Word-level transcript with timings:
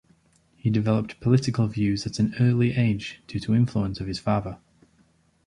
He 0.55 0.71
developed 0.71 1.19
political 1.19 1.67
views 1.67 2.07
at 2.07 2.17
an 2.17 2.33
early 2.39 2.73
age 2.75 3.21
due 3.27 3.39
to 3.41 3.53
influence 3.53 3.99
of 3.99 4.07
his 4.07 4.17
father. 4.17 4.57